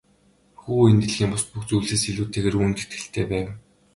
Хүү 0.61 0.79
энэ 0.89 1.01
дэлхийн 1.01 1.31
бусад 1.31 1.49
бүх 1.53 1.63
зүйлсээс 1.67 2.03
илүүтэйгээр 2.11 2.55
үүнд 2.59 2.77
итгэлтэй 2.83 3.25
байв. 3.31 3.47